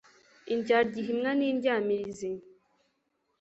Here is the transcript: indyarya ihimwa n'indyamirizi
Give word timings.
indyarya 0.53 0.97
ihimwa 1.03 1.31
n'indyamirizi 1.37 2.29